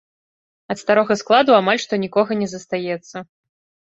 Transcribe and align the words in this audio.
Ад 0.73 0.77
старога 0.83 1.17
складу 1.21 1.51
амаль 1.59 1.83
што 1.83 1.93
нікога 2.05 2.31
не 2.41 2.47
застаецца. 2.57 3.17